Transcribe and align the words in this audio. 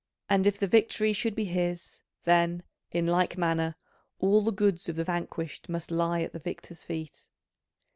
And 0.27 0.47
if 0.47 0.57
the 0.57 0.65
victory 0.65 1.13
should 1.13 1.35
be 1.35 1.45
his, 1.45 2.01
then, 2.23 2.63
in 2.89 3.05
like 3.05 3.37
manner, 3.37 3.75
all 4.17 4.43
the 4.43 4.51
goods 4.51 4.89
of 4.89 4.95
the 4.95 5.03
vanquished 5.03 5.69
must 5.69 5.91
lie 5.91 6.21
at 6.21 6.33
the 6.33 6.39
victor's 6.39 6.81
feet. 6.81 7.29